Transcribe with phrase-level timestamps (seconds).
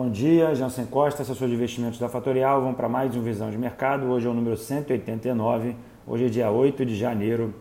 [0.00, 2.60] Bom dia, Jansen Costa, assessor de investimentos da Fatorial.
[2.60, 4.06] Vamos para mais um Visão de Mercado.
[4.06, 5.74] Hoje é o número 189.
[6.06, 7.52] Hoje é dia 8 de janeiro,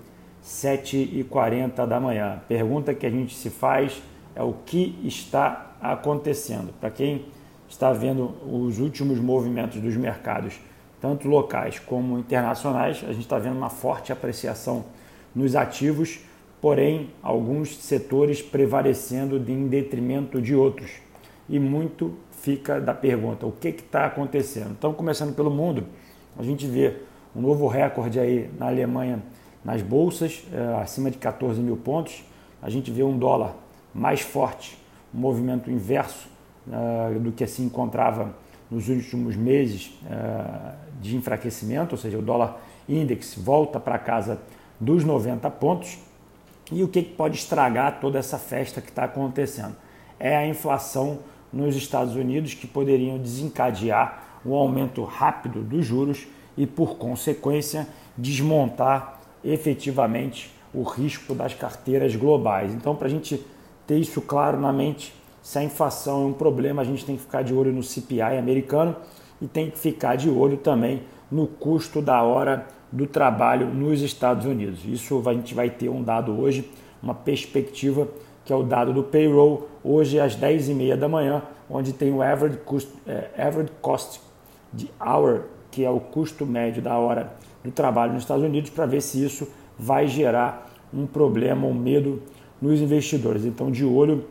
[0.45, 2.39] 7h40 da manhã.
[2.47, 4.03] Pergunta que a gente se faz
[4.35, 6.71] é o que está acontecendo.
[6.79, 7.25] Para quem
[7.67, 10.59] está vendo os últimos movimentos dos mercados,
[11.01, 14.85] tanto locais como internacionais, a gente está vendo uma forte apreciação
[15.33, 16.19] nos ativos,
[16.61, 21.07] porém alguns setores prevalecendo em detrimento de outros
[21.49, 24.71] e muito fica da pergunta: o que está acontecendo?
[24.71, 25.85] Então, começando pelo mundo,
[26.37, 26.95] a gente vê
[27.35, 29.21] um novo recorde aí na Alemanha
[29.63, 32.23] nas bolsas, é, acima de 14 mil pontos.
[32.61, 33.55] A gente vê um dólar
[33.93, 34.77] mais forte,
[35.13, 36.29] um movimento inverso
[36.71, 38.33] é, do que se encontrava
[38.69, 44.39] nos últimos meses é, de enfraquecimento, ou seja, o dólar index volta para casa
[44.79, 45.99] dos 90 pontos.
[46.71, 49.75] E o que pode estragar toda essa festa que está acontecendo?
[50.19, 51.19] É a inflação
[51.51, 59.19] nos Estados Unidos que poderiam desencadear um aumento rápido dos juros e, por consequência, desmontar
[59.43, 62.73] efetivamente o risco das carteiras globais.
[62.73, 63.43] Então, para a gente
[63.85, 67.21] ter isso claro na mente, se a inflação é um problema, a gente tem que
[67.21, 68.95] ficar de olho no CPI americano
[69.41, 74.45] e tem que ficar de olho também no custo da hora do trabalho nos Estados
[74.45, 74.81] Unidos.
[74.85, 76.69] Isso a gente vai ter um dado hoje,
[77.01, 78.07] uma perspectiva
[78.47, 82.57] que é o dado do payroll, hoje às 10h30 da manhã, onde tem o average
[82.59, 84.21] cost, é, average cost
[84.71, 88.85] de hour, que é o custo médio da hora do trabalho nos Estados Unidos, para
[88.85, 92.23] ver se isso vai gerar um problema, um medo
[92.61, 93.43] nos investidores.
[93.43, 94.23] Então, de olho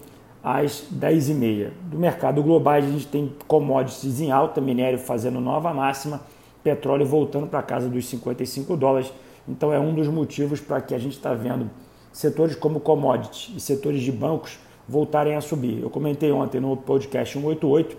[0.42, 1.72] às 10h30.
[1.82, 6.22] Do mercado global, a gente tem commodities em alta, minério fazendo nova máxima,
[6.64, 9.12] petróleo voltando para casa dos 55 dólares.
[9.46, 11.68] Então, é um dos motivos para que a gente está vendo
[12.16, 15.82] setores como commodities e setores de bancos voltarem a subir.
[15.82, 17.94] Eu comentei ontem no podcast 188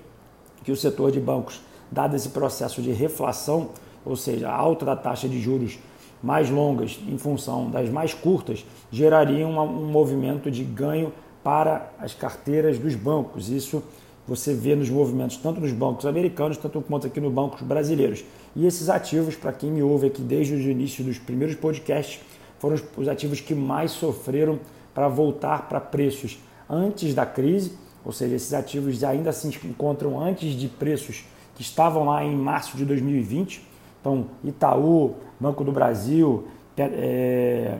[0.63, 3.69] que o setor de bancos, dado esse processo de reflação,
[4.03, 5.77] ou seja, a alta da taxa de juros
[6.21, 11.13] mais longas em função das mais curtas, geraria uma, um movimento de ganho
[11.43, 13.49] para as carteiras dos bancos.
[13.49, 13.83] Isso
[14.27, 18.25] você vê nos movimentos tanto nos bancos americanos, tanto quanto aqui nos bancos brasileiros.
[18.55, 22.19] E esses ativos, para quem me ouve aqui desde o início dos primeiros podcasts,
[22.59, 24.59] foram os ativos que mais sofreram
[24.93, 30.53] para voltar para preços antes da crise, ou seja, esses ativos ainda se encontram antes
[30.53, 31.25] de preços
[31.55, 33.65] que estavam lá em março de 2020.
[33.99, 36.47] Então, Itaú, Banco do Brasil,
[36.77, 37.77] é,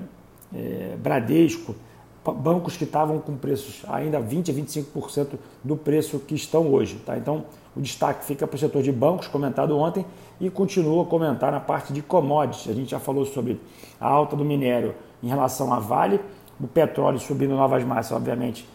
[0.54, 1.76] é, Bradesco,
[2.34, 5.28] bancos que estavam com preços ainda 20 a 25%
[5.64, 6.96] do preço que estão hoje.
[7.06, 7.18] Tá?
[7.18, 7.46] Então,
[7.76, 10.06] o destaque fica para o setor de bancos, comentado ontem,
[10.40, 12.70] e continua a comentar na parte de commodities.
[12.70, 13.60] A gente já falou sobre
[14.00, 16.20] a alta do minério em relação à Vale,
[16.60, 18.68] o petróleo subindo novas massas, obviamente,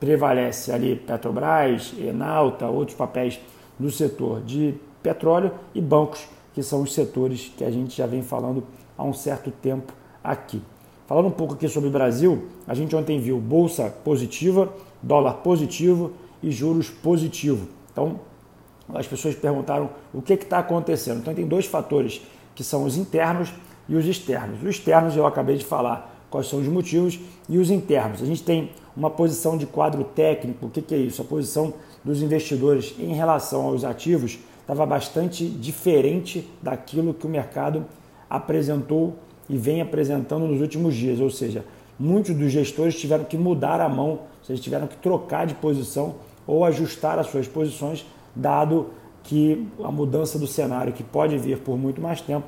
[0.00, 3.38] prevalece ali Petrobras, Enalta, outros papéis
[3.78, 8.22] do setor de petróleo e bancos, que são os setores que a gente já vem
[8.22, 8.64] falando
[8.96, 9.92] há um certo tempo
[10.22, 10.60] aqui.
[11.08, 14.70] Falando um pouco aqui sobre o Brasil, a gente ontem viu bolsa positiva,
[15.02, 17.66] dólar positivo e juros positivo.
[17.90, 18.20] Então,
[18.92, 21.20] as pessoas perguntaram o que está acontecendo.
[21.20, 22.20] Então, tem dois fatores
[22.54, 23.50] que são os internos
[23.88, 24.60] e os externos.
[24.62, 28.22] Os externos eu acabei de falar quais são os motivos e os internos.
[28.22, 30.66] A gente tem uma posição de quadro técnico.
[30.66, 31.22] O que, que é isso?
[31.22, 31.72] A posição
[32.04, 37.86] dos investidores em relação aos ativos estava bastante diferente daquilo que o mercado
[38.28, 39.16] apresentou
[39.48, 41.64] e vem apresentando nos últimos dias, ou seja,
[41.98, 46.16] muitos dos gestores tiveram que mudar a mão, seja, tiveram que trocar de posição
[46.46, 48.90] ou ajustar as suas posições, dado
[49.22, 52.46] que a mudança do cenário, que pode vir por muito mais tempo,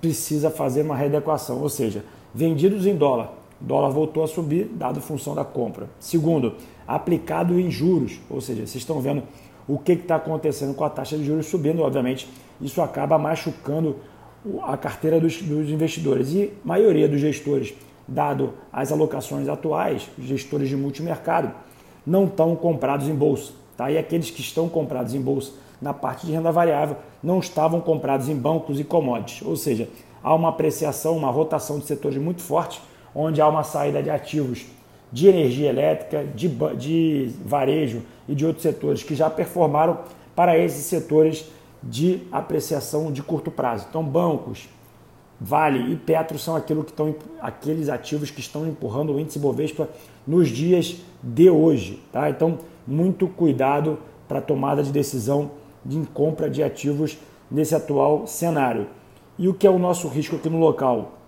[0.00, 2.04] precisa fazer uma readequação, ou seja,
[2.34, 5.88] vendidos em dólar, dólar voltou a subir, dado função da compra.
[5.98, 6.54] Segundo,
[6.86, 9.22] aplicado em juros, ou seja, vocês estão vendo
[9.66, 12.28] o que está acontecendo com a taxa de juros subindo, obviamente,
[12.60, 13.96] isso acaba machucando
[14.62, 16.32] a carteira dos, dos investidores.
[16.32, 17.74] E maioria dos gestores,
[18.06, 21.52] dado as alocações atuais, gestores de multimercado,
[22.06, 23.52] não estão comprados em bolsa.
[23.76, 23.90] Tá?
[23.90, 28.28] E aqueles que estão comprados em bolsa na parte de renda variável não estavam comprados
[28.28, 29.46] em bancos e commodities.
[29.46, 29.88] Ou seja,
[30.22, 32.80] há uma apreciação, uma rotação de setores muito forte,
[33.14, 34.66] onde há uma saída de ativos
[35.12, 39.98] de energia elétrica, de, de varejo e de outros setores que já performaram
[40.34, 41.44] para esses setores
[41.82, 43.86] de apreciação de curto prazo.
[43.88, 44.68] Então, bancos,
[45.40, 49.88] Vale e Petro são aquilo que estão, aqueles ativos que estão empurrando o índice Bovespa
[50.24, 52.00] nos dias de hoje.
[52.12, 52.30] Tá?
[52.30, 53.98] Então, muito cuidado
[54.28, 55.50] para a tomada de decisão
[55.84, 57.18] de compra de ativos
[57.50, 58.86] nesse atual cenário.
[59.36, 61.18] E o que é o nosso risco aqui no local?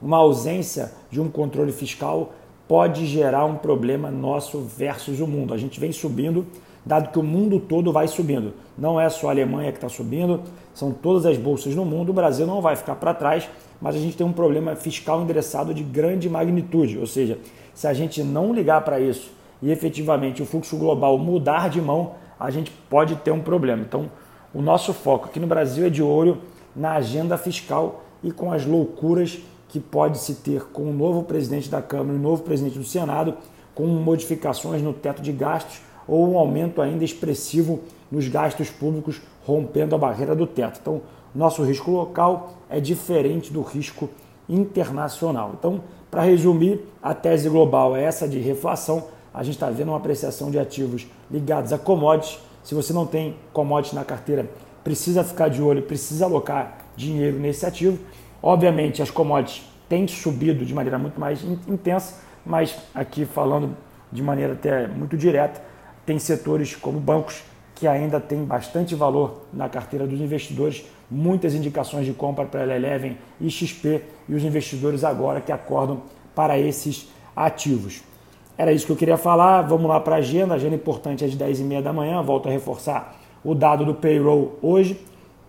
[0.00, 2.34] Uma ausência de um controle fiscal
[2.68, 5.54] pode gerar um problema nosso versus o mundo.
[5.54, 6.46] A gente vem subindo
[6.84, 8.52] dado que o mundo todo vai subindo.
[8.76, 10.42] Não é só a Alemanha que está subindo,
[10.74, 12.10] são todas as bolsas no mundo.
[12.10, 13.48] O Brasil não vai ficar para trás,
[13.80, 16.98] mas a gente tem um problema fiscal endereçado de grande magnitude.
[16.98, 17.38] Ou seja,
[17.72, 19.32] se a gente não ligar para isso
[19.62, 23.82] e efetivamente o fluxo global mudar de mão, a gente pode ter um problema.
[23.82, 24.10] Então,
[24.52, 26.38] o nosso foco aqui no Brasil é de olho
[26.76, 29.38] na agenda fiscal e com as loucuras
[29.68, 32.84] que pode se ter com o novo presidente da Câmara e o novo presidente do
[32.84, 33.34] Senado,
[33.74, 37.80] com modificações no teto de gastos ou um aumento ainda expressivo
[38.10, 40.78] nos gastos públicos, rompendo a barreira do teto.
[40.80, 41.02] Então,
[41.34, 44.08] nosso risco local é diferente do risco
[44.48, 45.52] internacional.
[45.58, 45.80] Então,
[46.10, 49.08] para resumir, a tese global é essa de reflação.
[49.32, 52.38] A gente está vendo uma apreciação de ativos ligados a commodities.
[52.62, 54.48] Se você não tem commodities na carteira,
[54.84, 57.98] precisa ficar de olho, precisa alocar dinheiro nesse ativo.
[58.40, 63.76] Obviamente, as commodities têm subido de maneira muito mais intensa, mas aqui falando
[64.12, 65.60] de maneira até muito direta,
[66.04, 67.42] tem setores como bancos
[67.74, 72.76] que ainda tem bastante valor na carteira dos investidores, muitas indicações de compra para a
[72.76, 76.02] Eleven e XP e os investidores agora que acordam
[76.34, 78.02] para esses ativos.
[78.56, 79.62] Era isso que eu queria falar.
[79.62, 80.54] Vamos lá para a agenda.
[80.54, 82.22] A agenda importante é de 10h30 da manhã.
[82.22, 85.00] Volto a reforçar o dado do payroll hoje.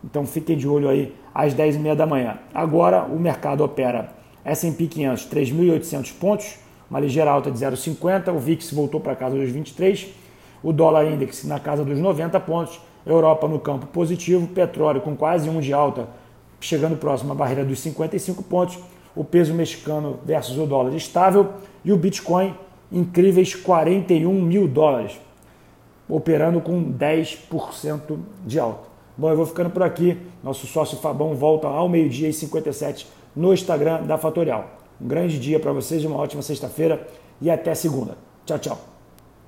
[0.03, 2.39] Então fiquem de olho aí às 10h30 da manhã.
[2.53, 4.09] Agora o mercado opera
[4.43, 6.55] S&P 500 3.800 pontos,
[6.89, 8.33] uma ligeira alta de 0,50.
[8.33, 10.24] O VIX voltou para casa dos 23
[10.65, 15.47] o dólar index na casa dos 90 pontos, Europa no campo positivo, petróleo com quase
[15.47, 16.07] um de alta,
[16.59, 18.79] chegando próximo à barreira dos 55 pontos,
[19.15, 21.49] o peso mexicano versus o dólar estável
[21.83, 22.55] e o Bitcoin
[22.91, 25.19] incríveis 41 mil dólares,
[26.09, 28.89] operando com 10% de alta.
[29.15, 30.17] Bom, eu vou ficando por aqui.
[30.43, 34.65] Nosso sócio Fabão volta ao meio-dia e 57 no Instagram da Fatorial.
[34.99, 37.07] Um grande dia para vocês, uma ótima sexta-feira
[37.39, 38.17] e até segunda.
[38.47, 38.94] Tchau, tchau.